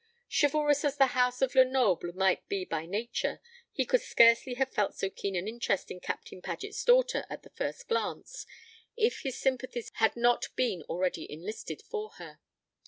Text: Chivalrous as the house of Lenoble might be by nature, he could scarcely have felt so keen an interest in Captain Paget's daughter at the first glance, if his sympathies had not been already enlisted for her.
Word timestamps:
Chivalrous 0.31 0.83
as 0.83 0.97
the 0.97 1.13
house 1.13 1.43
of 1.43 1.53
Lenoble 1.53 2.11
might 2.13 2.49
be 2.49 2.65
by 2.65 2.87
nature, 2.87 3.39
he 3.71 3.85
could 3.85 4.01
scarcely 4.01 4.55
have 4.55 4.73
felt 4.73 4.95
so 4.95 5.11
keen 5.11 5.35
an 5.35 5.47
interest 5.47 5.91
in 5.91 5.99
Captain 5.99 6.41
Paget's 6.41 6.83
daughter 6.83 7.23
at 7.29 7.43
the 7.43 7.51
first 7.51 7.87
glance, 7.87 8.47
if 8.97 9.19
his 9.21 9.37
sympathies 9.37 9.91
had 9.97 10.15
not 10.15 10.45
been 10.55 10.81
already 10.89 11.31
enlisted 11.31 11.83
for 11.83 12.09
her. 12.13 12.39